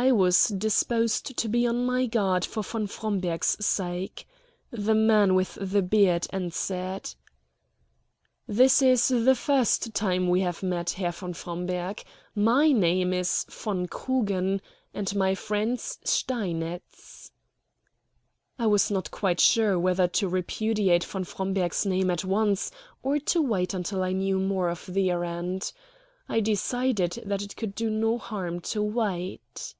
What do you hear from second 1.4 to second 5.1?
be on my guard for von Fromberg's sake. The